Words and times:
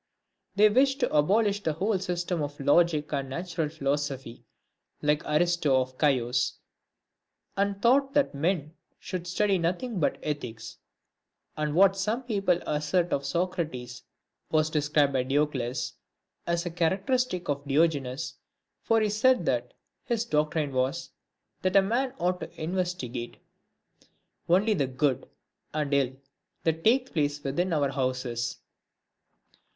They 0.55 0.67
wished 0.67 0.99
to 1.01 1.15
abolish 1.15 1.61
the 1.61 1.73
whole 1.73 1.99
system 1.99 2.41
of 2.41 2.59
logic 2.59 3.13
and 3.13 3.29
natural 3.29 3.69
philosophy, 3.69 4.47
like 5.03 5.23
Aristo 5.27 5.79
of 5.79 5.93
Chios, 6.01 6.53
and 7.55 7.79
thought 7.83 8.15
that 8.15 8.33
men 8.33 8.73
should 8.97 9.27
study 9.27 9.59
nothing 9.59 9.99
but 9.99 10.17
ethics; 10.23 10.79
and 11.55 11.75
what 11.75 11.95
some 11.95 12.23
people 12.23 12.57
assert 12.65 13.13
of 13.13 13.27
Socrates 13.27 14.01
was 14.49 14.71
described 14.71 15.13
by 15.13 15.21
Diocles 15.21 15.93
as 16.47 16.65
a 16.65 16.71
characteristic 16.71 17.47
of 17.47 17.63
Dio 17.67 17.85
genes, 17.85 18.37
for 18.81 19.01
he 19.01 19.07
said 19.09 19.45
that 19.45 19.75
his 20.03 20.25
doctrine 20.25 20.73
was, 20.73 21.11
that 21.61 21.75
a 21.75 21.81
man 21.83 22.15
ought 22.17 22.39
to 22.39 22.51
investigate— 22.59 23.37
Only 24.49 24.73
the 24.73 24.87
good 24.87 25.29
and 25.75 25.93
ill 25.93 26.13
that 26.63 26.83
taketh 26.83 27.13
place 27.13 27.43
Within 27.43 27.71
our 27.71 27.89
houses. 27.91 28.57